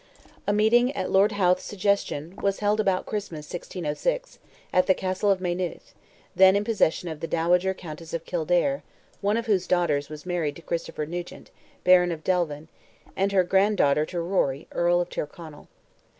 A 0.47 0.51
meeting, 0.51 0.91
at 0.93 1.11
Lord 1.11 1.33
Howth's 1.33 1.63
suggestion, 1.63 2.35
was 2.41 2.57
held 2.57 2.79
about 2.79 3.05
Christmas, 3.05 3.45
1606, 3.45 4.39
at 4.73 4.87
the 4.87 4.95
Castle 4.95 5.29
of 5.29 5.39
Maynooth, 5.39 5.93
then 6.35 6.55
in 6.55 6.63
possession 6.63 7.07
of 7.07 7.19
the 7.19 7.27
dowager 7.27 7.75
Countess 7.75 8.11
of 8.11 8.25
Kildare, 8.25 8.81
one 9.21 9.37
of 9.37 9.45
whose 9.45 9.67
daughters 9.67 10.09
was 10.09 10.25
married 10.25 10.55
to 10.55 10.63
Christopher 10.63 11.05
Nugent, 11.05 11.51
Baron 11.83 12.11
of 12.11 12.23
Delvin, 12.23 12.67
and 13.15 13.31
her 13.31 13.43
granddaughter 13.43 14.03
to 14.07 14.19
Rory, 14.19 14.67
Earl 14.71 15.01
of 15.01 15.09
Tyrconnell. 15.11 15.67